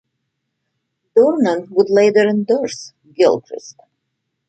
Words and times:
Dornan 1.15 1.67
would 1.69 1.91
later 1.91 2.27
endorse 2.27 2.91
Gilchrist. 3.13 3.79